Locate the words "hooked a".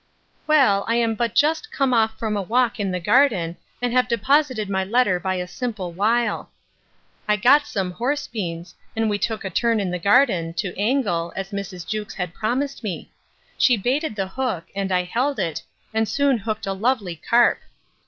16.39-16.73